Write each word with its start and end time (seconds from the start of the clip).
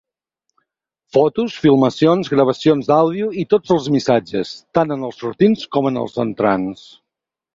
Fotos, 1.17 1.57
filmacions, 1.65 2.31
gravacions 2.35 2.87
d'àudio 2.89 3.29
i 3.43 3.45
tots 3.53 3.75
els 3.77 3.91
missatges, 3.97 4.53
tant 4.79 4.97
els 4.97 5.23
sortints 5.25 5.67
com 5.77 5.91
els 6.03 6.17
entrants. 6.27 6.83